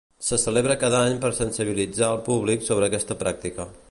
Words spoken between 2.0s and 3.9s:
el públic sobre aquesta pràctica.